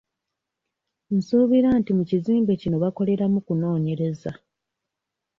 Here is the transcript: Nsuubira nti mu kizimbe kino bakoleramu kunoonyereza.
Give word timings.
Nsuubira 1.15 1.69
nti 1.79 1.91
mu 1.97 2.03
kizimbe 2.09 2.51
kino 2.61 2.77
bakoleramu 2.83 3.37
kunoonyereza. 3.45 4.31